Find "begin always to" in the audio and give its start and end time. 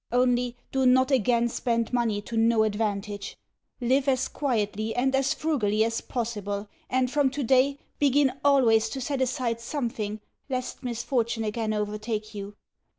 7.99-8.99